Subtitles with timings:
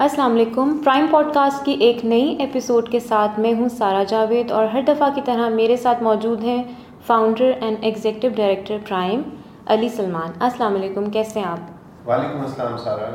[0.00, 4.50] السلام علیکم۔ Prime pod cost کی ایک نئی ایپیسوڈ کے ساتھ میں ہوں سارا جاوید
[4.50, 6.62] اور ہر دفعہ کی طرح میرے ساتھ موجود ہیں
[7.06, 9.22] founder and executive director Prime
[9.66, 10.30] Ali Salman.
[10.40, 13.10] السلام علیکم کیسے ہیں آپ؟ وعلیکم السلام سارا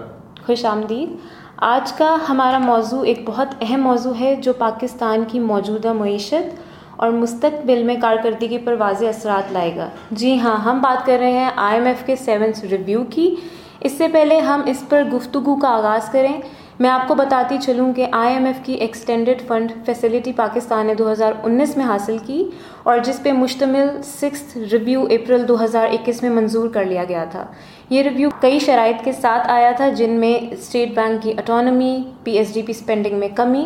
[0.46, 1.16] خوش آمدید۔
[1.58, 6.60] آج کا ہمارا موضوع ایک بہت اہم موضوع ہے جو پاکستان کی موجودہ معیشت
[6.98, 11.32] اور مستقبل میں کارکردگی پر واضح اثرات لائے گا۔ جی ہاں ہم بات کر رہے
[11.32, 13.36] ہیں آئی ایم ایف کے سیونتھ ریویو کی۔
[13.80, 16.42] اس سے پہلے ہم اس پر گفتگو کا آغاز کریں۔
[16.80, 20.94] میں آپ کو بتاتی چلوں کہ آئی ایم ایف کی ایکسٹینڈڈ فنڈ فیسلٹی پاکستان نے
[20.94, 22.44] دو ہزار انیس میں حاصل کی
[22.84, 27.26] اور جس پہ مشتمل سکس ریویو اپریل دو ہزار اکیس میں منظور کر لیا گیا
[27.32, 27.46] تھا۔
[27.90, 32.32] یہ ریویو کئی شرائط کے ساتھ آیا تھا جن میں اسٹیٹ بینک کی autonomy P
[32.32, 33.66] S D P spending میں کمی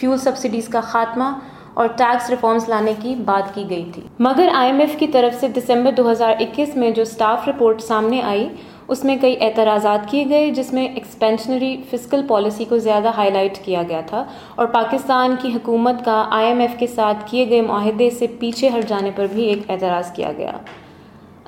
[0.00, 1.30] فیول سبسڈیز کا خاتمہ
[1.74, 5.40] اور ٹیکس ریفارمز لانے کی بات کی گئی تھی۔ مگر آئی ایم ایف کی طرف
[5.40, 8.48] سے دسمبر دو ہزار اکیس میں جو اسٹاف رپورٹ سامنے آئی
[8.88, 13.58] اس میں کئی اعتراضات کیے گئے جس میں ایکسپینشنری فزیکل پالیسی کو زیادہ ہائی لائٹ
[13.64, 14.24] کیا گیا تھا
[14.54, 18.68] اور پاکستان کی حکومت کا آئی ایم ایف کے ساتھ کیے گئے معاہدے سے پیچھے
[18.68, 20.52] ہٹ جانے پر بھی ایک اعتراض کیا گیا۔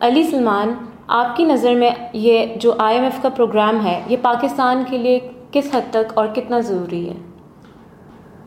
[0.00, 0.74] علی سلمان،
[1.06, 4.98] آپ کی نظر میں یہ جو آئی ایم ایف کا پروگرام ہے، یہ پاکستان کے
[4.98, 5.18] لیے
[5.50, 7.14] کس حد تک اور کتنا ضروری ہے؟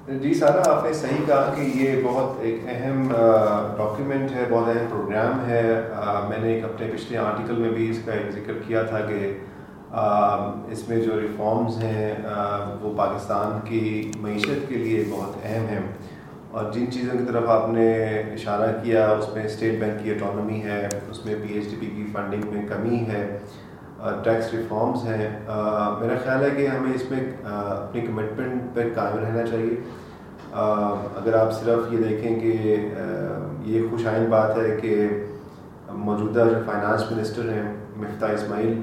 [0.07, 3.07] جی سارا، آپ نے صحیح کہا کہ یہ بہت ایک اہم
[3.77, 5.61] ڈاکیومنٹ ہے، بہت اہم پروگرام ہے۔
[6.29, 9.37] میں نے ایک اپنے پچھلے آرٹیکل میں بھی اس کا ایک ذکر کیا تھا کہ
[10.71, 12.15] اس میں جو ریفارمز ہیں
[12.81, 15.79] وہ پاکستان کی معیشت کے لیے بہت اہم ہیں۔
[16.51, 17.93] اور جن چیزوں کی طرف آپ نے
[18.33, 21.85] اشارہ کیا، اس میں اسٹیٹ بینک کی اٹانومی ہے، اس میں پی ایچ ڈی پی
[21.85, 23.37] کی فنڈنگ میں کمی ہے۔
[24.23, 25.29] ٹیکس ریفارمز ہیں۔
[25.99, 29.75] میرا خیال ہے کہ ہمیں اس میں اپنی کمٹمنٹ پہ قائم رہنا چاہیے۔
[31.15, 32.75] اگر آپ صرف یہ دیکھیں کہ
[33.65, 35.07] یہ خوش آئند بات ہے کہ
[35.93, 38.81] موجودہ جو فائنانس منسٹر ہیں مفتاح اسماعیل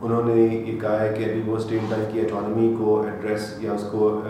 [0.00, 3.72] انہوں نے یہ کہا ہے کہ ابھی وہ اسٹیٹ بینک کی اٹانومی کو ایڈریس یا
[3.72, 4.20] اس کو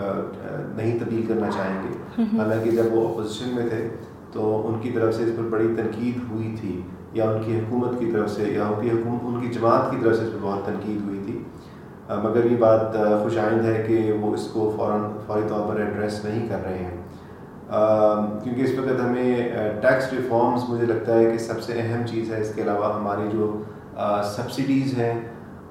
[0.75, 3.87] نہیں تبدیل کرنا چاہیں گے۔ حالانکہ جب وہ اپوزیشن میں تھے
[4.31, 6.81] تو ان کی طرف سے اس پر بڑی تنقید ہوئی تھی۔
[7.13, 9.97] یا ان کی حکومت کی طرف سے، یا ان کی حکومت ان کی جماعت کی
[10.01, 11.37] طرف سے اس پہ بہت تنقید ہوئی تھی۔
[12.23, 16.23] مگر یہ بات خوش آئند ہے کہ وہ اس کو فوراً، فوری طور پر ایڈریس
[16.25, 16.97] نہیں کر رہے ہیں۔
[18.43, 19.49] کیونکہ اس وقت ہمیں
[19.81, 23.27] ٹیکس ریفارمز مجھے لگتا ہے کہ سب سے اہم چیز ہے۔ اس کے علاوہ ہماری
[23.31, 23.51] جو
[24.35, 25.13] سبسڈیز ہیں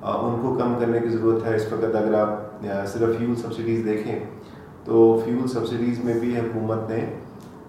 [0.02, 4.18] ان کو کم کرنے کی ضرورت ہے۔ اس وقت اگر آپ صرف فیول سبسڈیز دیکھیں،
[4.84, 7.00] تو فیول سبسڈیز میں بھی حکومت نے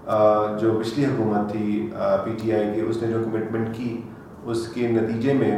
[0.05, 1.89] جو پچھلی حکومت تھی
[2.23, 4.01] پی ٹی آئی کی، اس نے جو کمٹمنٹ کی،
[4.43, 5.57] اس کے نتیجے میں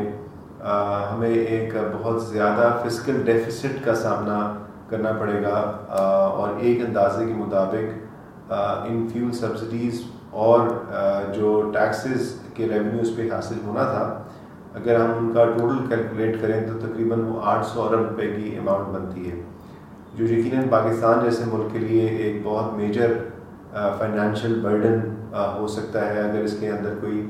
[1.12, 4.40] ہمیں ایک بہت زیادہ فزیکل ڈیفیسٹ کا سامنا
[4.90, 5.56] کرنا پڑے گا
[5.90, 10.02] اور ایک اندازے کے مطابق ان فیول سبسڈیز
[10.44, 10.68] اور
[11.36, 14.04] جو ٹیکسز کے ریونیوز پہ حاصل ہونا تھا،
[14.76, 18.56] اگر ہم ان کا ٹوٹل کیلکولیٹ کریں تو تقریباً وہ آٹھ سو ارب روپے کی
[18.58, 19.42] اماؤنٹ بنتی ہے۔
[20.16, 23.14] جو یقیناً پاکستان جیسے ملک کے لیے ایک بہت میجر
[23.98, 25.00] فائنینشیل برڈن
[25.58, 27.26] ہو سکتا ہے اگر اس کے اندر کوئی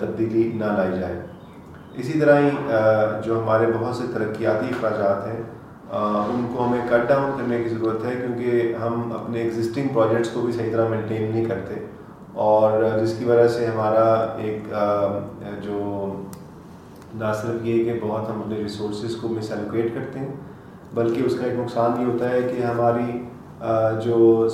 [0.00, 1.20] تبدیلی نہ لائی جائے۔
[1.94, 2.50] اسی طرح ہی
[3.24, 5.42] جو ہمارے بہت سے ترقیاتی اخراجات ہیں
[5.90, 10.40] ان کو ہمیں کٹ ڈاؤن کرنے کی ضرورت ہے کیونکہ ہم اپنے ایگزسٹنگ پروجیکٹس کو
[10.40, 11.74] بھی صحیح طرح مینٹین نہیں کرتے۔
[12.44, 14.08] اور جس کی وجہ سے ہمارا
[14.38, 14.72] ایک
[15.62, 15.78] جو
[17.14, 20.32] نہ صرف یہ کہ بہت ہم اپنے ریسورسز کو مس ایلوکیٹ کرتے ہیں،
[20.94, 23.22] بلکہ اس کا ایک نقصان یہ ہوتا ہے کہ ہماری
[24.04, 24.46] جو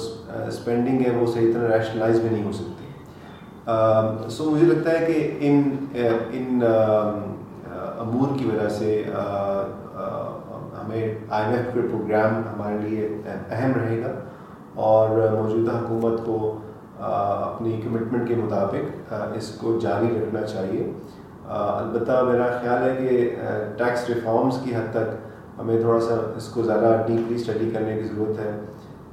[0.46, 5.38] اسپینڈنگ ہے وہ صحیح طرح ریشنلائز بھی نہیں ہو سکتی۔ سو مجھے لگتا ہے کہ
[5.40, 5.62] ان
[6.30, 6.62] ان
[7.98, 9.02] امور کی وجہ سے
[10.80, 14.12] ہمیں آئی ایم ایف کے پروگرام ہمارے لیے اہم رہے گا
[14.86, 16.58] اور موجودہ حکومت کو
[16.98, 20.90] اپنی کمٹمنٹ کے مطابق اس کو جاری رکھنا چاہیے۔
[21.48, 23.34] البتہ میرا خیال ہے کہ
[23.78, 28.08] ٹیکس ریفارمز کی حد تک ہمیں تھوڑا سا اس کو زیادہ ڈیپلی اسٹڈی کرنے کی
[28.08, 28.50] ضرورت ہے۔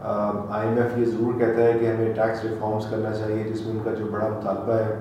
[0.02, 3.74] آئی ایم ایف یہ ضرور کہتا ہے کہ ہمیں ٹیکس ریفارمز کرنا چاہیے، جس میں
[3.74, 4.96] ان کا جو بڑا مطالبہ ہے،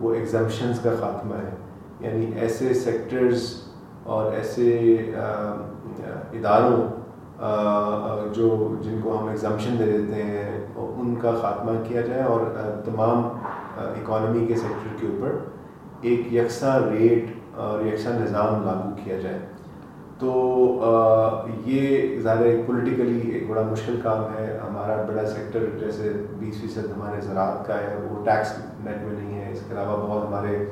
[0.00, 1.54] وہ ایگزمپشنز کا خاتمہ ہے۔
[2.00, 3.42] یعنی ایسے سیکٹرز
[4.02, 4.94] اور ایسے
[6.32, 6.76] اداروں
[8.34, 12.40] جو جن کو ہم ایگزمپشن دے دیتے ہیں، ان کا خاتمہ کیا جائے اور
[12.84, 13.28] تمام
[13.76, 15.36] اکانومی کے سیکٹر کے اوپر
[16.00, 19.38] ایک یکساں ریٹ اور یکساں نظام لاگو کیا جائے۔
[20.18, 20.32] تو
[21.66, 27.20] یہ ظاہر پولیٹیکلی ایک بڑا مشکل کام ہے۔ ہمارا بڑا سیکٹر جیسے بیس فیصد ہمارے
[27.20, 28.52] زراعت کا ہے، وہ ٹیکس
[28.84, 30.64] نیٹ میں نہیں ہے۔ اس کے علاوہ بہت ہمارے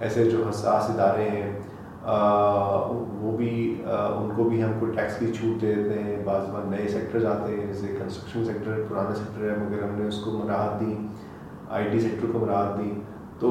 [0.00, 1.50] ایسے جو حساس ادارے ہیں
[3.20, 3.52] وہ بھی
[3.84, 7.24] ان کو بھی ہم کوئی ٹیکس کی چھوٹ دے دیتے ہیں۔ بعض بار نئے سیکٹرز
[7.26, 10.94] آتے ہیں، جیسے کنسٹرکشن سیکٹر پرانا سیکٹر ہے، مگر ہم نے اس کو مراحت دی
[11.68, 12.90] آئی ٹی سیکٹر کو مراحت دی۔
[13.40, 13.50] تو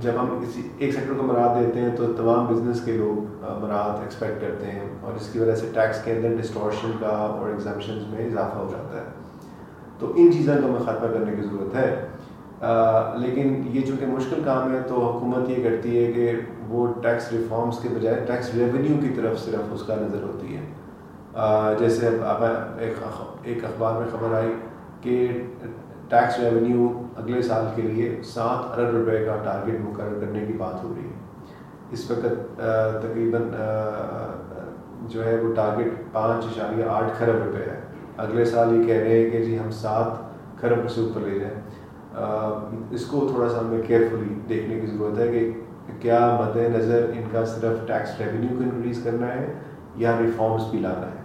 [0.00, 4.02] جب ہم کسی ایک سیکٹر کو مراد دیتے ہیں تو تمام بزنس کے لوگ مراد
[4.02, 8.02] ایکسپیکٹ کرتے ہیں اور اس کی وجہ سے ٹیکس کے اندر ڈسٹورشن کا اور ایگزامشنز
[8.06, 9.04] میں اضافہ ہو جاتا ہے۔
[9.98, 12.06] تو ان چیزوں کو ہمیں خاتمہ کرنے کی ضرورت ہے۔
[13.18, 16.32] لیکن یہ چونکہ مشکل کام ہے تو حکومت یہ کرتی ہے کہ
[16.68, 20.62] وہ ٹیکس ریفارمس کے بجائے ٹیکس ریونیو کی طرف صرف اس کا نظر ہوتی ہے۔
[21.78, 22.44] جیسے اب
[23.44, 24.52] ایک اخبار میں خبر آئی
[25.00, 25.28] کہ
[26.08, 30.82] ٹیکس ریونیو اگلے سال کے لیے سات ارب روپے کا ٹارگیٹ مقرر کرنے کی بات
[30.84, 31.20] ہو رہی ہے۔
[31.90, 32.60] اس وقت
[33.02, 33.42] تقریباً
[35.08, 37.80] جو ہے وہ ٹارگیٹ پانچ اشاریہ آٹھ کھرب روپے ہے
[38.16, 41.60] اگلے سال یہ کہہ رہے ہیں کہ جی ہم سات کھرب سے اوپر لے جائیں۔
[42.90, 45.50] اس کو تھوڑا سا ہمیں کیئرفلی دیکھنے کی ضرورت ہے کہ
[46.00, 49.52] کیا مد نظر ان کا صرف ٹیکس ریونیو کو انکریز کرنا ہے
[49.96, 51.21] یا ریفارمس بھی لانا ہے۔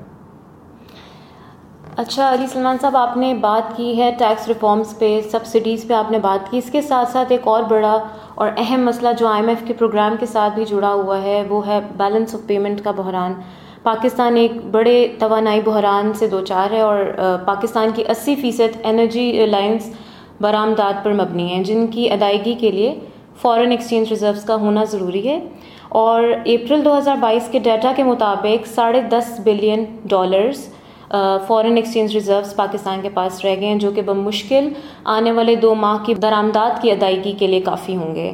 [1.97, 6.11] اچھا علی سلمان صاحب، آپ نے بات کی ہے ٹیکس ریفارمز پہ سبسڈیز پہ آپ
[6.11, 7.97] نے بات کی۔ اس کے ساتھ ساتھ ایک اور بڑا
[8.35, 11.41] اور اہم مسئلہ جو آئی ایم ایف کے پروگرام کے ساتھ بھی جڑا ہوا ہے،
[11.49, 13.33] وہ ہے بیلنس آف پیمنٹ کا بحران۔
[13.83, 17.03] پاکستان ایک بڑے توانائی بحران سے دو چار ہے اور
[17.45, 19.89] پاکستان کی اسی فیصد انرجی لائنس
[20.41, 22.93] برآمدات پر مبنی ہیں، جن کی ادائیگی کے لیے
[23.41, 25.39] فارن ایکسچینج ریزروس کا ہونا ضروری ہے۔
[25.89, 30.67] اور اپریل دو ہزار بائیس کے ڈیٹا کے مطابق ساڑھے دس billion dollars
[31.47, 34.69] foreign exchange reserves Pakistan کے پاس رہ گئے ہیں، جو کہ بمشکل
[35.15, 38.31] آنے والے دو ماہ کی درآمدات کی ادائیگی کے لیے کافی ہوں گے۔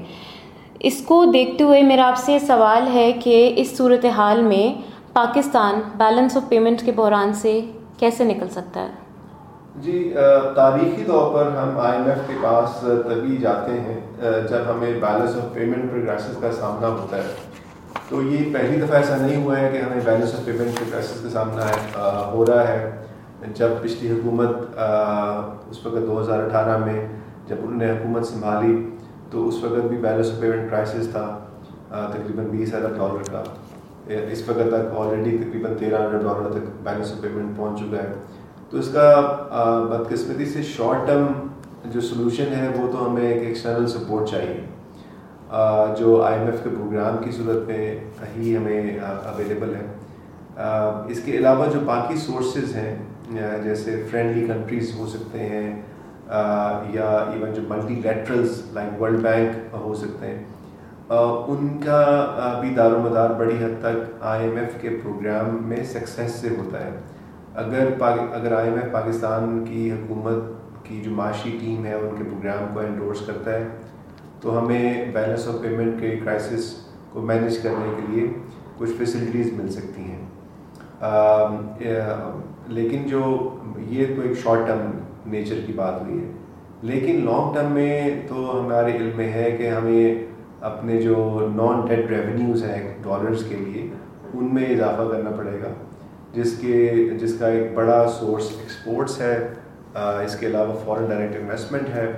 [0.79, 4.67] اس کو دیکھتے ہوئے میرا آپ سے سوال ہے کہ اس صورت حال میں
[5.13, 7.59] پاکستان بیلنس آف پیمنٹ کے بحران سے
[7.99, 8.91] کیسے نکل سکتا ہے؟
[9.81, 10.13] جی
[10.55, 13.99] تاریخی طور پر ہم آئی ایم ایف کے پاس تبھی جاتے ہیں
[14.49, 17.61] جب ہمیں بیلنس آف پیمنٹ پروگریسز کا سامنا ہوتا ہے۔
[18.09, 21.21] تو یہ پہلی دفعہ ایسا نہیں ہوا ہے کہ ہمیں بیلنس آف پیمنٹ کے کرائسس
[21.23, 22.01] کا سامنا ہے
[22.31, 22.89] ہو رہا ہے۔
[23.55, 24.79] جب پچھلی حکومت
[25.69, 27.07] اس وقت دو ہزار اٹھارہ میں
[27.47, 28.75] جب انہوں نے حکومت سنبھالی،
[29.31, 31.25] تو اس وقت بھی بیلنس آف پیمنٹ کرائسس تھا
[31.89, 33.43] تقریباً بیس ارب ڈالر کا۔
[34.31, 38.11] اس وقت تک آلریڈی تقریباً تیرہ ارب ڈالر تک بیلنس آف پیمنٹ پہنچ چکا ہے۔
[38.69, 39.07] تو اس کا
[39.89, 41.25] بدقسمتی سے شارٹ ٹرم
[41.85, 44.59] جو سلوشن ہے، وہ تو ہمیں ایک ایکسٹرنل سپورٹ چاہیے۔
[45.97, 47.95] جو آئی ایم ایف کے پروگرام کی صورت میں
[48.37, 49.85] ہی ہمیں اویلیبل ہے۔
[51.11, 52.95] اس کے علاوہ جو باقی سورسز ہیں
[53.63, 55.69] جیسے فرینڈلی کنٹریز ہو سکتے ہیں
[56.93, 60.43] یا ایون جو multilaterals like world bank ہو سکتے ہیں۔
[61.09, 65.83] ان کا بھی دار و مدار بڑی حد تک آئی ایم ایف کے پروگرام میں
[65.83, 66.91] سکسیس سے ہوتا ہے۔
[67.55, 72.23] اگر اگر آئی ایم ایف پاکستان کی حکومت کی جو معاشی ٹیم ہے، ان کے
[72.23, 73.67] پروگرام کو انڈورس کرتا ہے
[74.43, 76.73] تو ہمیں بیلنس آف پیمنٹ کے کرائسس
[77.11, 78.27] کو مینیج کرنے کے لیے
[78.77, 80.25] کچھ فیسلٹیز مل سکتی ہیں۔
[82.67, 84.91] لیکن جو یہ تو ایک شارٹ ٹرم
[85.25, 86.31] نیچر کی بات ہوئی ہے۔
[86.81, 90.25] لیکن لانگ ٹرم میں تو ہمارے علم میں ہے کہ ہمیں
[90.61, 93.89] اپنے جو نان ڈیڈ ریونیوز ہیں ڈالرز کے لیے،
[94.33, 95.73] ان میں اضافہ کرنا پڑے گا۔
[96.33, 99.47] جس کے، جس کا ایک بڑا سورس ایکسپورٹس ہے
[99.93, 102.11] اس کے علاوہ فارن ڈائریکٹ انویسٹمنٹ ہے۔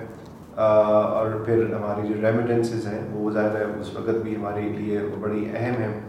[0.56, 5.46] اور پھر ہماری جو ریمیٹنسز ہیں، وہ ظاہر ہے اس وقت بھی ہمارے لیے بڑی
[5.56, 6.00] اہم ہیں۔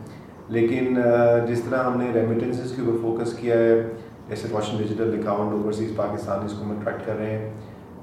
[0.48, 0.98] لیکن
[1.46, 3.82] جس طرح ہم نے ریمیٹنسز کے اوپر فوکس کیا ہے،
[4.28, 7.50] جیسے Roshan digital account overseas Pakistan اس کو ہم اٹریکٹ کر رہے ہیں۔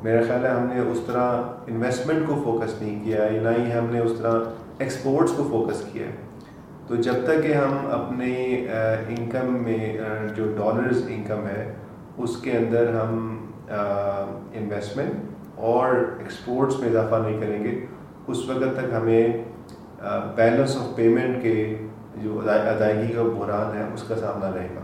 [0.04, 3.72] میرا خیال ہے ہم نے اس طرح انویسٹمنٹ کو فوکس نہیں کیا ہے، نہ ہی
[3.72, 4.40] ہم نے اس طرح
[4.80, 6.12] ایکسپورٹس کو فوکس کیا ہے۔
[6.88, 8.34] تو جب تک کہ ہم اپنے
[9.10, 9.98] انکم میں
[10.36, 11.74] جو ڈالرز انکم ہے،
[12.18, 13.38] اس کے اندر ہم
[14.54, 17.86] انویسٹمنٹ اور ایکسپورٹس میں اضافہ نہیں کریں گے،
[18.28, 19.44] اس وقت تک ہمیں
[20.36, 21.76] بیلنس آف پیمنٹ کے
[22.24, 24.82] جو ادائیگی کا بحران ہے، اس کا سامنا رہے گا۔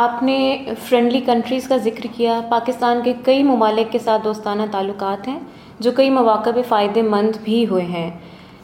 [0.00, 5.28] آپ نے فرینڈلی کنٹریز کا ذکر کیا، پاکستان کے کئی ممالک کے ساتھ دوستانہ تعلقات
[5.28, 5.38] ہیں،
[5.80, 8.10] جو کئی مواقع پہ فائدے مند بھی ہوئے ہیں۔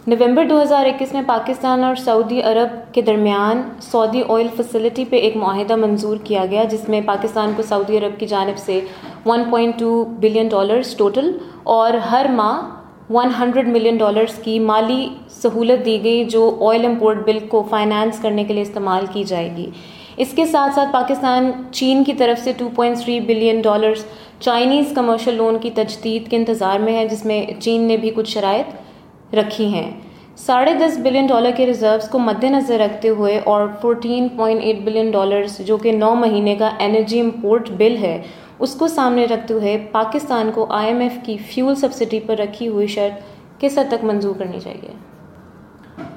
[0.06, 5.16] نومبر دو ہزار اکیس میں پاکستان اور سعودی عرب کے درمیان سعودی آئل فیسلٹی پہ
[5.16, 8.80] ایک معاہدہ منظور کیا گیا، جس میں پاکستان کو سعودی عرب کی جانب سے
[9.26, 11.30] one point two billion dollars total
[11.62, 17.24] اور ہر ماہ ون ہنڈریڈ ملین ڈالرس کی مالی سہولت دی گئی جو آئل امپورٹ
[17.26, 19.70] بل کو فائنانس کرنے کے لیے استعمال کی جائے گی۔
[20.16, 24.04] اس کے ساتھ ساتھ پاکستان چین کی طرف سے two point three billion dollars
[24.40, 28.30] Chinese commercial loan کی تجدید کے انتظار میں ہے، جس میں چین نے بھی کچھ
[28.30, 29.90] شرائط رکھی ہیں۔
[30.36, 34.80] ساڑھے دس بلین ڈالر کے ریزروس کو مد نظر رکھتے ہوئے اور fourteen point eight
[34.84, 38.22] billion dollars جو کہ نو مہینے کا انرجی امپورٹ بل ہے
[38.58, 42.68] اس کو سامنے رکھتے ہوئے پاکستان کو آئی ایم ایف کی فیول سبسڈی پر رکھی
[42.68, 44.92] ہوئی شرط کس حد تک منظور کرنی چاہیے؟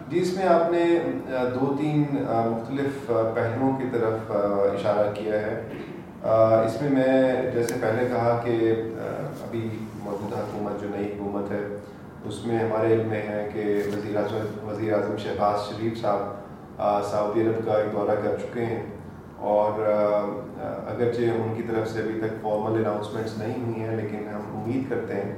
[0.10, 0.84] جی اس میں آپ نے
[1.56, 5.62] دو تین مختلف پہلوؤں کی طرف اشارہ کیا ہے۔
[6.66, 8.74] اس میں میں جیسے پہلے کہا کہ
[9.44, 9.68] ابھی
[10.04, 11.62] موجودہ حکومت جو نئی حکومت ہے،
[12.28, 17.42] اس میں ہمارے علم میں ہے کہ وزیر اعظم وزیر اعظم شہباز شریف صاحب سعودی
[17.42, 18.84] عرب کا ایک دورہ کر چکے ہیں۔
[19.48, 24.58] اور اگرچہ ان کی طرف سے ابھی تک فارمل اناؤنسمنٹس نہیں ہوئی ہیں، لیکن ہم
[24.60, 25.36] امید کرتے ہیں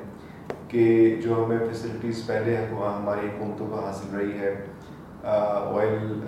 [0.67, 4.53] کہ جو ہمیں فیسلٹیز پہلے ہماری حکومتوں کو حاصل رہی ہے
[5.23, 6.19] آئل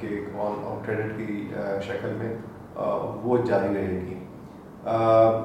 [0.00, 0.08] کے
[0.38, 1.48] آن کریڈٹ کی
[1.86, 2.34] شکل میں
[3.22, 4.18] وہ جاری رہے گی۔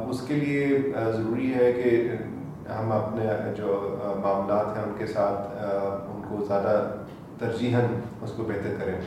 [0.09, 1.89] اس کے لیے ضروری ہے کہ
[2.69, 3.25] ہم اپنے
[3.57, 5.57] جو معاملات ہیں، ان کے ساتھ
[6.09, 6.81] ان کو زیادہ
[7.39, 7.85] ترجیحاً
[8.21, 8.99] اس کو بہتر کریں۔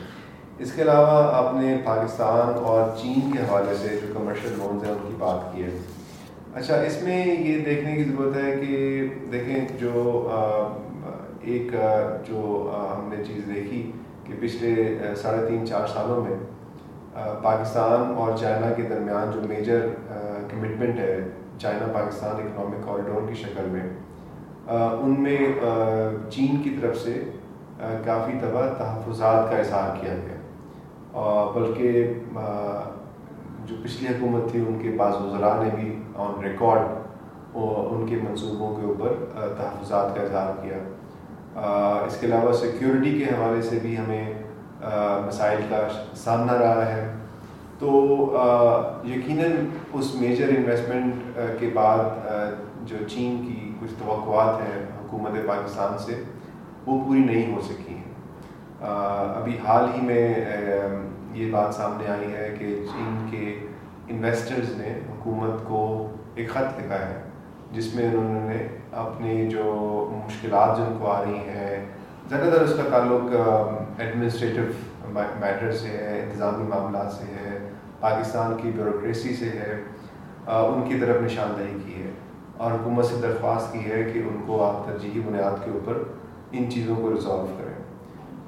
[0.62, 4.90] اس کے علاوہ آپ نے پاکستان اور چین کے حوالے سے جو کمرشل لونز ہیں
[4.92, 5.68] ان کی بات کی ہے۔
[6.54, 9.92] اچھا اس میں یہ دیکھنے کی ضرورت ہے کہ دیکھیں جو
[11.42, 11.72] ایک
[12.26, 12.40] جو
[12.94, 13.80] ہم نے چیز دیکھی
[14.24, 16.36] کہ پچھلے ساڑھے تین، چار سالوں میں
[17.42, 19.86] پاکستان اور چائنا کے درمیان جو میجر
[20.50, 21.16] کمٹمنٹ ہے،
[21.58, 23.88] چائنا پاکستان اکنامک کوریڈور کی شکل میں
[24.66, 25.38] ان میں
[26.30, 27.20] چین کی طرف سے
[28.04, 30.36] کافی دفعہ تحفظات کا اظہار کیا گیا۔
[31.54, 32.14] بلکہ
[33.66, 36.80] جو پچھلی حکومت تھی، ان کے بعض وزراء نے بھی آن ریکارڈ
[37.54, 39.12] ان کے منصوبوں کے اوپر
[39.58, 40.78] تحفظات کا اظہار کیا۔
[42.06, 44.34] اس کے علاوہ سیکیورٹی کے حوالے سے بھی ہمیں
[45.26, 47.12] مسائل کا سامنا رہا ہے۔
[47.78, 47.88] تو
[49.04, 49.50] یقیناً
[49.92, 52.28] اس میجر انویسٹمنٹ کے بعد
[52.84, 56.22] جو چین کی کچھ توقعات ہیں حکومت پاکستان سے،
[56.86, 57.99] وہ پوری نہیں ہو سکی۔
[58.80, 60.34] ابھی حال ہی میں
[61.34, 63.54] یہ بات سامنے آئی ہے کہ چین کے
[64.08, 65.80] انویسٹرز نے حکومت کو
[66.34, 67.20] ایک خط لکھا ہے،
[67.72, 68.66] جس میں انہوں نے
[69.00, 69.64] اپنی جو
[70.26, 71.84] مشکلات جن کو آ رہی ہیں،
[72.28, 73.34] زیادہ تر اس کا تعلق
[73.98, 74.62] ایڈمنسٹریٹو
[75.12, 77.58] میٹر سے ہے، انتظامی معاملات سے ہے،
[78.00, 79.80] پاکستان کی بیوروکریسی سے ہے
[80.46, 82.10] ان کی طرف نشاندہی کی ہے
[82.56, 86.02] اور حکومت سے درخواست کی ہے کہ ان کو آپ ترجیحی بنیاد کے اوپر
[86.52, 87.74] ان چیزوں کو ریزالو کریں۔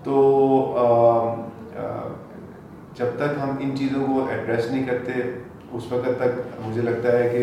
[0.05, 0.15] تو
[2.97, 5.13] جب تک ہم ان چیزوں کو ایڈریس نہیں کرتے،
[5.73, 7.43] اس وقت تک مجھے لگتا ہے کہ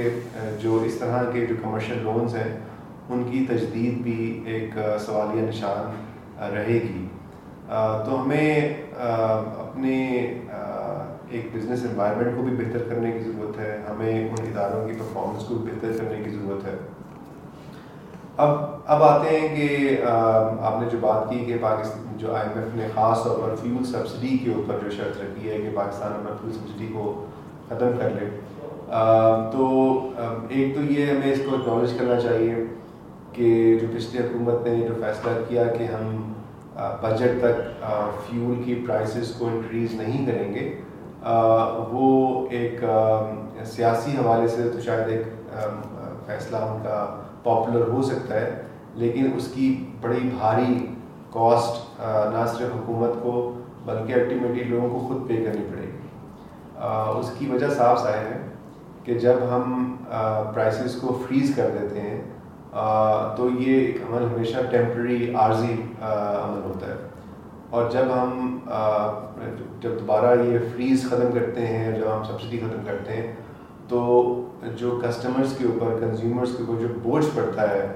[0.61, 2.57] جو اس طرح کے جو کمرشل لونز ہیں،
[3.09, 7.05] ان کی تجدید بھی ایک سوالیہ نشان رہے گی۔
[8.05, 9.95] تو ہمیں اپنے
[11.29, 15.43] ایک بزنس انوائرمنٹ کو بھی بہتر کرنے کی ضرورت ہے۔ ہمیں ان اداروں کی پرفارمنس
[15.45, 16.75] کو بھی بہتر کرنے کی ضرورت ہے۔
[18.39, 22.59] اب اب آتے ہیں کہ آپ نے جو بات کی کہ پاکستان جو آئی ایم
[22.59, 26.11] ایف نے خاص طور پر فیول سبسڈی کے اوپر جو شرط رکھی ہے کہ پاکستان
[26.11, 27.25] اپنا فیول سبسڈی کو
[27.69, 28.29] ختم کر لے۔
[29.51, 29.67] تو
[30.49, 32.55] ایک تو یہ ہمیں اس کو اکنالج کرنا چاہیے
[33.33, 36.33] کہ جو پچھلی حکومت نے جو فیصلہ کیا کہ ہم
[37.01, 37.83] بجٹ تک
[38.25, 40.69] فیول کی پرائسز کو انکریز نہیں کریں گے
[41.89, 42.83] وہ ایک
[43.65, 45.55] سیاسی حوالے سے تو شاید ایک
[46.25, 47.05] فیصلہ ان کا
[47.43, 48.61] پاپولر ہو سکتا ہے،
[48.95, 49.67] لیکن اس کی
[50.01, 50.85] بڑی بھاری
[51.33, 51.99] کاسٹ
[52.33, 53.31] نہ صرف حکومت کو،
[53.85, 56.07] بلکہ الٹیمیٹلی لوگوں کو خود پے کرنی پڑے گی۔
[57.19, 58.41] اس کی وجہ صاف ظاہر ہے
[59.03, 59.95] کہ جب ہم
[60.53, 62.21] پرائسز کو فریز کر دیتے ہیں
[63.37, 66.95] تو یہ ایک عمل ہمیشہ ٹیمپرری عارضی عمل ہوتا ہے۔
[67.69, 68.57] اور جب ہم
[69.81, 73.31] جب دوبارہ یہ فریز ختم کرتے ہیں، جب ہم سبسڈی ختم کرتے ہیں
[73.89, 73.99] تو
[74.77, 77.87] جو کسٹمرز کے اوپر کنزیومرز کے اوپر جو بوجھ پڑتا ہے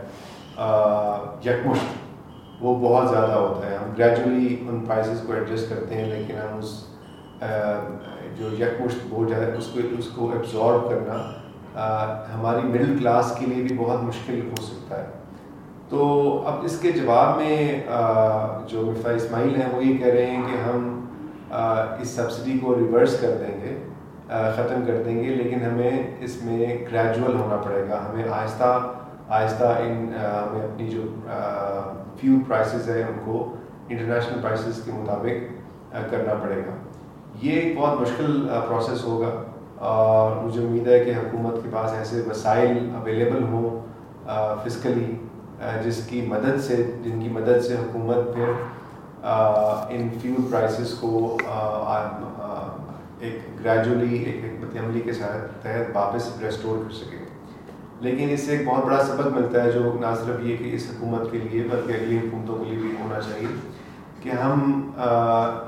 [1.45, 6.37] یکمشت وہ بہت زیادہ ہوتا ہے۔ ہم گریجولی ان پرائسز کو ایڈجسٹ کرتے ہیں، لیکن
[6.37, 6.83] ہم اس
[8.37, 11.17] جو یکمشت بوجھ ہے، اس کو اس کو ایبزارو کرنا
[12.33, 15.07] ہماری مڈل کلاس کے لیے بھی بہت مشکل ہو سکتا ہے۔
[15.89, 16.01] تو
[16.47, 17.81] اب اس کے جواب میں
[18.67, 20.99] جو مفا اسماعیل ہیں، وہ یہ کہہ رہے ہیں کہ ہم
[22.01, 23.77] اس سبسڈی کو ریورس کر دیں گے۔
[24.27, 26.59] ختم کر دیں گے، لیکن ہمیں اس میں
[26.91, 28.79] گریجول ہونا پڑے گا۔ ہمیں آہستہ
[29.29, 31.01] آہستہ ان ہمیں اپنی جو
[32.19, 33.55] فیو پرائسز ہیں، ان کو
[33.89, 36.75] انٹرنیشنل پرائسز کے مطابق کرنا پڑے گا۔
[37.41, 39.29] یہ ایک بہت مشکل پروسیس ہوگا۔
[39.85, 43.79] اور مجھے امید ہے کہ حکومت کے پاس ایسے وسائل اویلیبل ہوں
[44.63, 45.15] فزیکلی
[45.83, 48.51] جس کی مدد سے، جن کی مدد سے حکومت پھر
[49.89, 51.37] ان فیول پرائسز کو
[53.23, 55.11] ایک گریجولی ایک حکمت عملی کے
[55.61, 57.17] تحت واپس ریسٹور کر سکے۔
[58.01, 60.87] لیکن اس سے ایک بہت بڑا سبق ملتا ہے جو نہ صرف یہ کہ اس
[60.89, 63.47] حکومت کے لیے بلکہ اگلی حکومتوں کے لیے بھی ہونا چاہیے
[64.23, 64.89] کہ ہم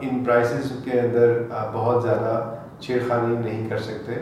[0.01, 1.41] ان پرائسز کے اندر
[1.74, 2.33] بہت زیادہ
[2.79, 4.13] چھیڑ خانی نہیں کر سکتے۔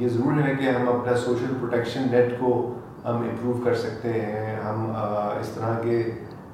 [0.00, 2.52] یہ ضرور ہے کہ ہم اپنا سوشل پروٹیکشن نیٹ کو
[3.04, 4.90] ہم امپروو کر سکتے ہیں، ہم
[5.40, 6.02] اس طرح کے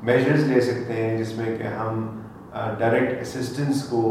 [0.02, 2.06] میجرز لے سکتے ہیں جس میں کہ ہم
[2.78, 4.02] ڈائریکٹ اسسٹنس کو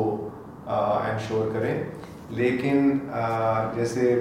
[0.65, 1.83] انشور کریں۔
[2.29, 2.97] لیکن
[3.75, 4.11] جیسے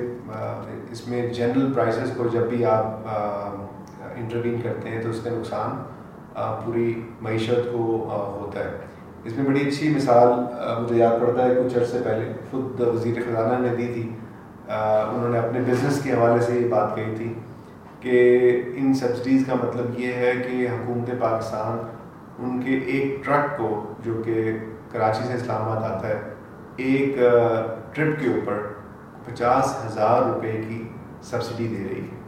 [0.90, 3.09] اس میں جنرل پرائسز کو جب بھی آپ
[4.16, 5.76] انٹروین کرتے ہیں تو اس کا نقصان
[6.64, 7.85] پوری معیشت کو
[8.40, 8.70] ہوتا ہے۔
[9.25, 10.28] اس میں بڑی اچھی مثال
[10.82, 14.09] مجھے یاد پڑتا ہے کچھ عرصے پہلے۔ خود وزیر خزانہ نے دی تھی
[14.68, 17.32] انہوں نے اپنے بزنس کے حوالے سے یہ بات کہی تھی
[18.00, 21.78] کہ ان سبسڈیز کا مطلب یہ ہے کہ حکومت پاکستان
[22.38, 24.56] ان کے ایک ٹرک کو، جو کہ
[24.92, 26.20] کراچی سے اسلام آباد آتا ہے،
[26.76, 27.16] ایک
[27.92, 28.59] ٹرپ کے اوپر
[29.25, 30.88] پچاس ہزار روپے کی
[31.23, 32.20] سبسڈی دے رہی ہے۔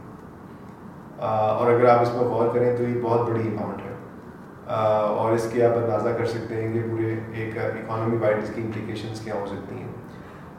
[1.27, 3.93] اور اگر آپ اس پر غور کریں تو یہ بہت بڑی اماؤنٹ ہے۔
[5.17, 8.61] اور اس کے آپ اندازہ کر سکتے ہیں کہ پورے ایک اکانومی وائڈ اس کی
[8.61, 9.87] امپلیکیشنس کیا ہو سکتی ہیں۔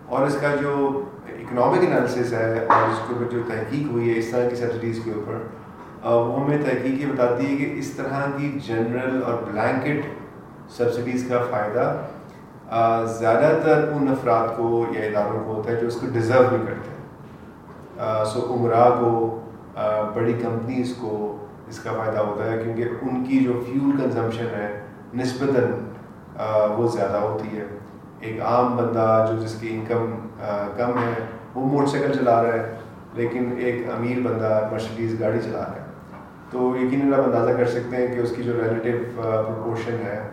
[0.06, 4.18] اور اس کا جو اکنامک انالیسس ہے اور اس کے اوپر جو تحقیق ہوئی ہے
[4.18, 5.34] اس طرح کی سبسڈیز کے اوپر
[6.08, 10.06] وہ ہمیں تحقیق یہ بتاتی ہے کہ اس طرح کی جنرل اور بلینکٹ
[10.70, 11.94] سبسڈیز کا فائدہ
[13.18, 16.66] زیادہ تر ان افراد کو یا اداروں کو ہوتا ہے جو اس کو ڈیزرو نہیں
[16.66, 16.90] کرتے۔
[18.32, 19.40] سو عمرہ کو
[20.14, 21.36] بڑی کمپنیز کو
[21.68, 24.68] اس کا فائدہ ہوتا ہے کیونکہ ان کی جو فیول کنزمپشن ہے
[25.14, 25.64] نسبتاً
[26.76, 27.64] وہ زیادہ ہوتی ہے۔
[28.20, 30.14] ایک عام بندہ جو جس کی انکم
[30.76, 31.12] کم ہے،
[31.54, 32.74] وہ موٹر سائیکل چلا رہا ہے،
[33.14, 35.83] لیکن ایک امیر بندہ مرسڈیز گاڑی چلا رہا ہے۔
[36.54, 40.28] تو یقیناً آپ اندازہ کر سکتے ہیں کہ اس کی جو ریلیٹیو پرپورشن ہے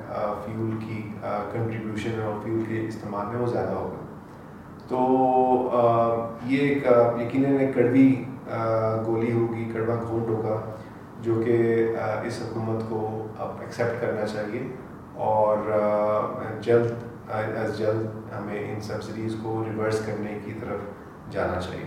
[0.45, 1.01] فیول کی
[1.51, 4.05] کنٹریبیوشن اور فیول کے استعمال میں وہ زیادہ ہوگا۔
[4.87, 4.97] تو
[6.45, 6.85] یہ ایک
[7.21, 8.23] یقیناً ایک کڑوی
[9.07, 10.61] گولی ہوگی، کڑوا گھونٹ ہوگا،
[11.21, 11.87] جو کہ
[12.23, 14.63] اس حکومت کو اب ایکسیپٹ کرنا چاہیے۔
[15.13, 15.57] اور
[16.61, 16.91] جلد
[17.63, 18.05] از جلد
[18.37, 20.79] ہمیں ان سبسڈیز کو ریورس کرنے کی طرف
[21.33, 21.85] جانا چاہیے۔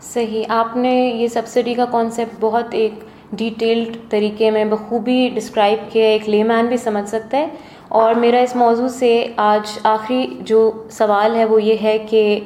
[0.00, 2.94] صحیح، آپ نے یہ سبسڈی کا کانسیپٹ بہت ایک
[3.36, 7.46] ڈیٹیلڈ طریقے میں بخوبی ڈسکرائب کیا، ایک لے مین بھی سمجھ سکتا ہے
[7.88, 12.40] اور میرا اس موضوع سے آج آخری جو سوال ہے وہ یہ ہے کہ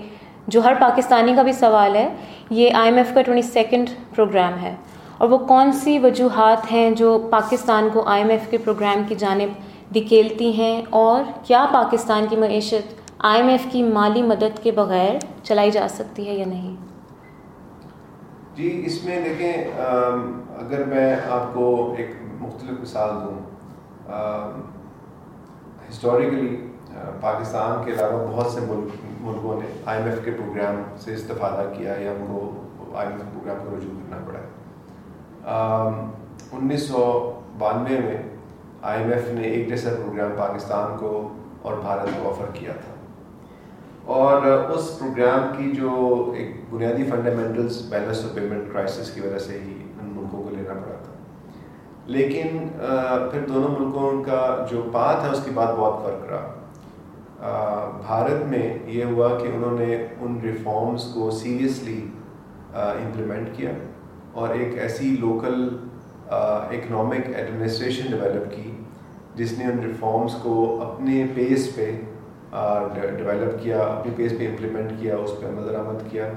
[0.47, 2.09] جو ہر پاکستانی کا بھی سوال ہے،
[2.51, 4.75] یہ آئی ایم ایف کا ٹوئنٹی سیکنڈ پروگرام ہے۔
[5.19, 9.15] اور وہ کون سی وجوہات ہیں جو پاکستان کو آئی ایم ایف کے پروگرام کی
[9.15, 14.71] جانب دکھیلتی ہیں؟ اور کیا پاکستان کی معیشت آئی ایم ایف کی مالی مدد کے
[14.71, 16.88] بغیر چلائی جا سکتی ہے یا نہیں؟
[18.59, 19.81] جی اس میں دیکھیں
[20.59, 21.65] اگر میں آپ کو
[21.99, 23.37] ایک مختلف مثال دوں
[25.89, 26.57] ہسٹوریکلی
[27.21, 31.69] پاکستان کے علاوہ بہت سے ملک، ملکوں نے آئی ایم ایف کے پروگرام سے استفادہ
[31.77, 34.43] کیا یا ان کو آئی ایم ایف پروگرام کو رجوع کرنا پڑا۔
[36.53, 37.03] انیس سو
[37.59, 38.23] بانوے میں
[38.83, 41.29] آئی ایم ایف نے ایک جیسا پروگرام پاکستان کو
[41.63, 42.93] اور بھارت کو آفر کیا تھا۔
[44.17, 45.91] اور اس پروگرام کی جو
[46.37, 50.75] ایک بنیادی fundamentals balance of payment crisis کی وجہ سے ہی ان ملکوں کو لینا
[50.75, 51.13] پڑا تھا۔
[52.07, 52.69] لیکن
[53.31, 56.55] پھر دونوں ملکوں کا جو پات ہے، اس کی بات بہت فرق رہا۔
[58.07, 62.01] بھارت میں یہ ہوا کہ انہوں نے ان ریفارمز کو سیریسلی
[62.75, 63.71] امپلیمنٹ کیا
[64.33, 65.69] اور ایک ایسی لوکل
[66.29, 68.71] اکنامک ایڈمنسٹریشن ڈیولپ کی،
[69.35, 71.91] جس نے ان ریفارمس کو اپنے پیس پہ
[72.95, 76.33] ڈیولپ کیا اپنے پیس پہ امپلیمنٹ کیا، اس پہ عمل درآمد کیا۔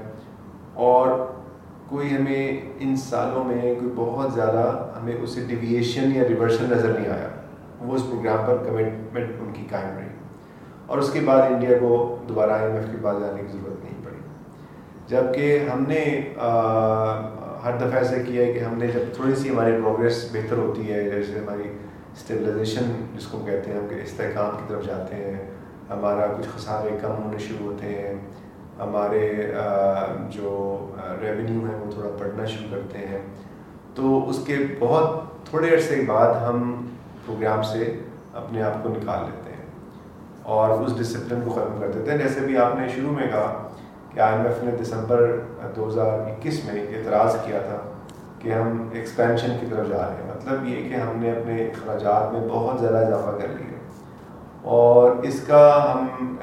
[0.74, 1.26] اور
[1.88, 7.10] کوئی ہمیں ان سالوں میں کوئی بہت زیادہ ہمیں اسے ڈیویشن یا ریورشن نظر نہیں
[7.10, 7.28] آیا۔
[7.80, 10.06] وہ اس پروگرام پر کمٹمنٹ ان کی قائم رہی۔
[10.86, 13.84] اور اس کے بعد انڈیا کو دوبارہ آئی ایم ایف کے پاس جانے کی ضرورت
[13.84, 14.16] نہیں پڑی۔
[15.06, 16.30] جبکہ ہم نے
[17.64, 20.92] ہر دفعہ ایسا کیا ہے کہ ہم نے جب تھوڑی سی ہماری پروگریس بہتر ہوتی
[20.92, 21.68] ہے، جیسے ہماری
[22.12, 25.51] اسٹیبلائزیشن جس کو کہتے ہیں، ہم کہ استحکام کی طرف جاتے ہیں
[25.92, 28.14] ہمارا کچھ خسارے کم ہونے شروع ہوتے ہیں،
[28.78, 29.52] ہمارے
[30.30, 30.50] جو
[31.20, 33.22] ریونیو ہیں، وہ تھوڑا بڑھنا شروع کرتے ہیں۔
[33.94, 36.86] تو اس کے بہت تھوڑے عرصے بعد ہم
[37.26, 38.00] پروگرام سے
[38.34, 39.66] اپنے آپ کو نکال لیتے ہیں
[40.42, 43.68] اور اس ڈسپلن کو ختم کر دیتے ہیں۔ جیسے بھی آپ نے شروع میں کہا
[44.14, 45.20] کہ آئی ایم ایف نے دسمبر
[45.76, 47.78] دو ہزار اکیس میں اعتراض کیا تھا
[48.38, 52.32] کہ ہم ایکسپینشن کی طرف جا رہے ہیں۔ مطلب یہ کہ ہم نے اپنے اخراجات
[52.32, 53.71] میں بہت زیادہ اضافہ کر لیا۔
[54.62, 56.36] اور اس کا ہم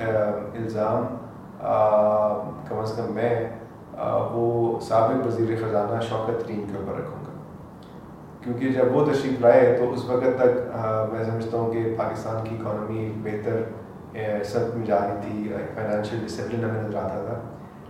[0.53, 1.15] الزام
[2.69, 3.49] کم از کم میں
[4.31, 7.29] وہ سابق وزیر خزانہ شوکت ترین کے اوپر رکھوں گا۔
[8.43, 10.77] کیونکہ جب وہ تشریف لائے تو اس وقت تک
[11.11, 13.59] میں سمجھتا ہوں کہ پاکستان کی اکانومی بہتر
[14.43, 17.39] سب میں جا رہی تھی فائنینشیل ڈسپلن ہمیں نظر آتا تھا۔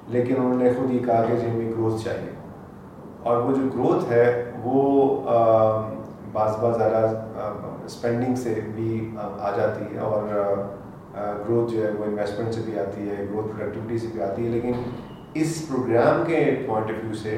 [0.07, 2.29] لیکن انہوں نے خود یہ کہا کہ جی ہمیں گروتھ چاہیے۔
[3.23, 5.21] اور وہ جو گروتھ ہے، وہ
[6.33, 7.05] بعض بعض زیادہ
[7.85, 10.27] اسپینڈنگ سے بھی، آ جاتی ہے اور
[11.47, 14.49] گروتھ جو ہے وہ انویسٹمنٹ سے بھی آتی ہے گروتھ پروڈکٹیوٹی سے بھی آتی ہے،
[14.49, 14.73] لیکن
[15.41, 17.37] اس پروگرام کے پوائنٹ آف ویو سے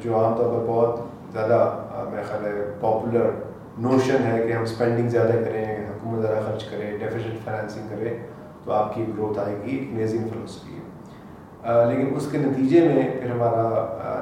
[0.00, 1.00] جو عام طور پر بہت
[1.32, 1.58] زیادہ
[2.10, 3.30] میرا خیال ہے پاپولر
[3.78, 8.14] نوشن ہے کہ ہم اسپینڈنگ زیادہ کریں، حکومت زیادہ خرچ کریں ڈیفیشنٹ فائنینسنگ کریں
[8.64, 10.81] تو آپ کی گروتھ آئے گی ایک نیزنگ فلسفی ہے
[11.64, 13.64] لیکن اس کے نتیجے میں پھر ہمارا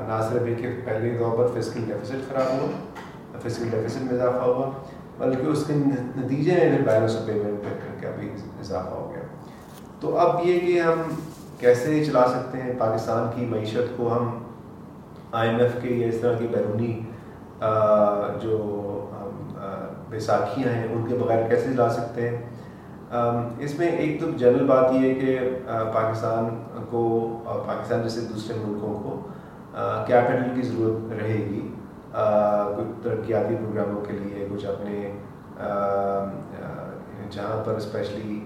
[0.09, 4.70] نہ صرف ایک پہلے طور پر فزیکل ڈیفیسٹ خراب ہوا فزیکل ڈیفیسٹ میں اضافہ ہوا،
[5.18, 8.29] بلکہ اس کے نتیجے میں پھر بیلنس آف پیمنٹ پہ کا بھی
[8.61, 9.22] اضافہ ہو گیا۔
[10.00, 11.03] تو اب یہ کہ ہم
[11.59, 14.38] کیسے چلا سکتے ہیں پاکستان کی معیشت کو ہم
[15.33, 17.00] آئی ایم ایف کے یا اس طرح کی بیرونی
[18.42, 18.57] جو
[20.11, 22.37] بیساکھیاں ہیں، ان کے بغیر کیسے چلا سکتے ہیں؟
[23.11, 25.38] اس میں ایک تو جنرل بات یہ ہے کہ
[25.92, 26.49] پاکستان
[26.90, 27.03] کو
[27.66, 29.16] پاکستان جیسے دوسرے ملکوں کو
[30.07, 31.61] کیپٹل کی ضرورت رہے گی
[32.77, 35.11] کچھ ترقیاتی پروگراموں کے لیے، کچھ اپنے
[37.31, 38.38] جہاں پر اسپیشلی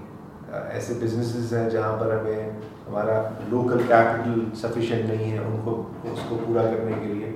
[0.53, 2.50] ایسے بزنسز ہیں جہاں پر ہمیں
[2.88, 7.35] ہمارا لوکل کیپٹل سفیشینٹ نہیں ہے، ان کو، اس کو پورا کرنے کے لیے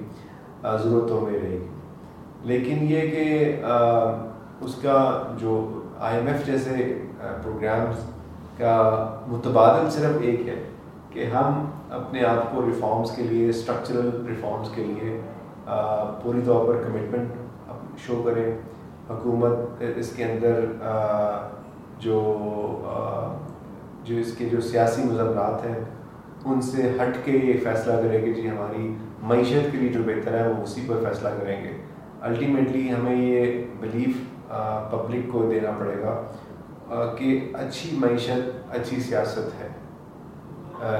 [0.82, 1.66] ضرورت تو ہمیں رہے گی۔
[2.44, 3.60] لیکن یہ کہ
[4.64, 4.96] اس کا
[5.38, 5.60] جو
[5.98, 6.74] آئی ایم ایف جیسے
[7.18, 8.02] Uh, پروگرامز
[8.58, 8.74] کا
[9.28, 10.54] متبادل صرف ایک ہے
[11.12, 15.20] کہ ہم اپنے آپ کو ریفارمز کے لیے اسٹرکچرل ریفارمز کے لیے
[15.68, 18.50] uh, پوری طور پر کمٹمنٹ شو کریں۔
[19.10, 20.64] حکومت uh, اس کے اندر
[22.00, 22.20] جو
[24.04, 25.78] جو اس کے جو سیاسی مذہبات ہیں،
[26.44, 30.38] ان سے ہٹ کے یہ فیصلہ کرے کہ جی ہماری معیشت کے لیے جو بہتر
[30.38, 31.76] ہے، وہ اسی پر فیصلہ کریں گے۔
[32.20, 34.16] الٹیمیٹلی ہمیں یہ بلیف
[34.90, 36.20] پبلک کو دینا پڑے گا۔
[37.18, 39.68] کہ اچھی معیشت، اچھی سیاست ہے۔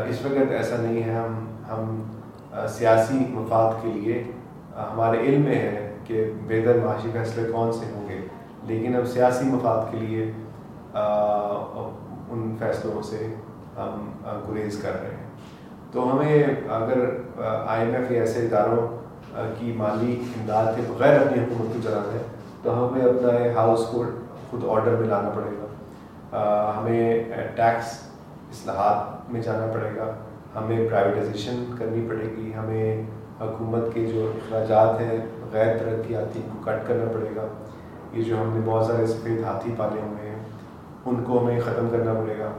[0.09, 2.03] اس وقت ایسا نہیں ہے۔ ہم ہم
[2.69, 4.23] سیاسی مفاد کے لیے
[4.77, 8.19] ہمارے علم میں ہے کہ بہتر معاشی فیصلے کون سے ہوں گے۔
[8.63, 10.31] لیکن اب سیاسی مفاد کے لیے
[12.31, 13.35] ان فیصلوں سے
[13.77, 14.13] ہم
[14.49, 15.25] گریز کر رہے ہیں۔
[15.93, 17.05] تو ہمیں اگر
[17.67, 18.87] آئی ایم ایف یا ایسے اداروں
[19.59, 22.23] کی مالی امداد کے بغیر اپنی حکومت کو چلانا ہے،
[22.63, 24.05] تو ہمیں اپنا ہاؤس کو
[24.51, 25.67] خود آرڈر میں لانا پڑے گا۔
[26.33, 27.25] ہمیں
[27.57, 27.93] ٹیکس
[28.51, 30.13] اصلاحات میں جانا پڑے گا،
[30.55, 33.03] ہمیں پرائیویٹائزیشن کرنی پڑے گی، ہمیں
[33.41, 35.19] حکومت کے جو اخراجات ہیں
[35.53, 37.47] غیر ترقیاتی کو کٹ کرنا پڑے گا۔
[38.13, 40.39] یہ جو ہم نے بہت سارے سفید ہاتھی پالے ہوئے ہیں،
[41.05, 42.51] ان کو ہمیں ختم کرنا پڑے گا۔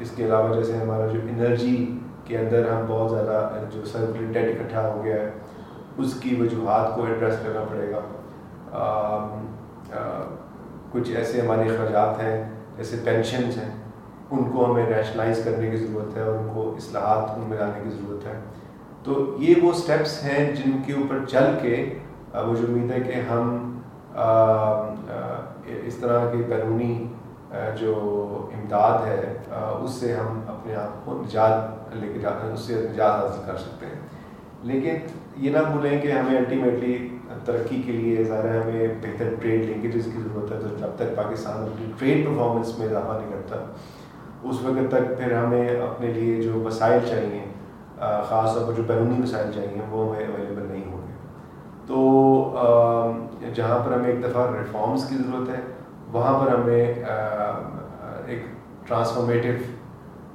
[0.00, 1.76] اس کے علاوہ جیسے ہمارا جو انرجی
[2.24, 5.30] کے اندر ہم بہت زیادہ جو سرکل ڈیٹ اکٹھا ہو گیا ہے،
[5.98, 8.00] اس کی وجوہات کو ایڈریس کرنا پڑے گا۔
[10.92, 12.36] کچھ ایسے ہمارے اخراجات ہیں،
[12.76, 13.70] جیسے پینشنز ہیں،
[14.30, 17.80] ان کو ہمیں ریشنائز کرنے کی ضرورت ہے اور ان کو اصلاحات ان میں لانے
[17.84, 18.38] کی ضرورت ہے۔
[19.02, 21.98] تو یہ وہ سٹیپس ہیں جن کے اوپر چل کے
[22.34, 23.80] مجھے امید ہے کہ ہم
[25.86, 27.06] اس طرح کے بیرونی
[27.80, 27.94] جو
[28.54, 32.88] امداد ہے اس سے ہم اپنے آپ کو نجات لے کے جاتے ہیں اس سے
[32.92, 34.00] نجات حاصل کر سکتے ہیں۔
[34.62, 34.96] لیکن
[35.36, 37.08] یہ نہ بھولیں کہ ہمیں الٹیمیٹلی
[37.44, 41.14] ترقی کے لیے ظاہر ہے ہمیں بہتر ٹریڈ لنکیجز کی ضرورت ہے تو جب تک
[41.16, 43.56] پاکستان اپنی ٹریڈ پرفارمنس میں اضافہ نہیں کرتا،
[44.42, 47.44] اس وقت تک پھر ہمیں اپنے لیے جو وسائل چاہیے
[48.28, 51.14] خاص طور پر جو بیرونی وسائل چاہیے، وہ ہمیں اویلیبل نہیں ہوں گے۔
[51.86, 51.96] تو
[53.54, 55.60] جہاں پر ہمیں ایک دفعہ ریفارمس کی ضرورت ہے،
[56.12, 56.84] وہاں پر ہمیں
[58.26, 58.42] ایک
[58.88, 59.54] ٹرانسفارمیٹیو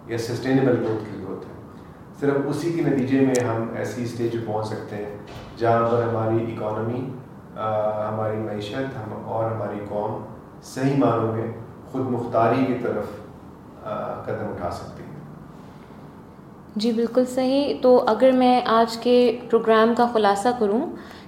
[0.07, 1.53] یا سسٹینیبل گروتھ کی ضرورت ہے۔
[2.19, 5.17] صرف اسی کے نتیجے میں ہم ایسی اسٹیج پہ پہنچ سکتے ہیں
[5.57, 7.01] جہاں پر ہماری اکانومی
[8.09, 10.23] ہماری معیشت، ہم اور ہماری قوم
[10.63, 11.51] صحیح معنوں میں
[11.91, 13.05] خود مختاری کی طرف
[14.25, 15.19] قدم اٹھا سکتی ہیں۔
[16.75, 20.85] جی بالکل صحیح۔ تو اگر میں آج کے پروگرام کا خلاصہ کروں،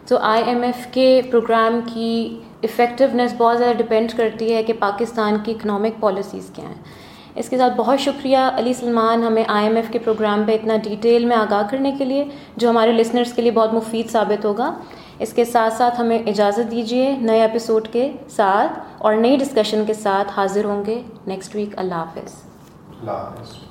[0.08, 5.38] تو آئی ایم ایف کے پروگرام کی افیکٹونیس بہت زیادہ ڈپینڈ کرتی ہے کہ پاکستان
[5.44, 6.82] کی اکنامک پالیسیز کیا ہیں۔
[7.38, 10.78] اس کے ساتھ بہت شکریہ علی سلمان ہمیں آئی ایم ایف کے پروگرام پہ اتنا
[10.84, 14.74] ڈیٹیل میں آگاہ کرنے کے لیے، جو ہمارے لسنرس کے لیے بہت مفید ثابت ہوگا۔
[15.20, 19.94] اس کے ساتھ ساتھ ہمیں اجازت دیجیے نئے ایپیسوڈ کے ساتھ اور نئی ڈسکشن کے
[19.94, 22.34] ساتھ حاضر ہوں گے۔ نیکسٹ ویک اللہ حافظ۔
[23.00, 23.58] اللہ حافظ۔